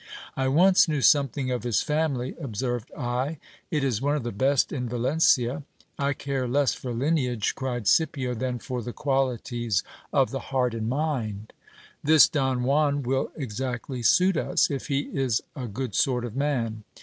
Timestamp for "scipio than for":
7.87-8.81